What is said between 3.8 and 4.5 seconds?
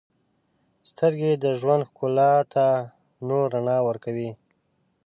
ورکوي.